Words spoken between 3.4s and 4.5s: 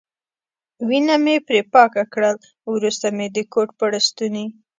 کوټ په لستوڼي.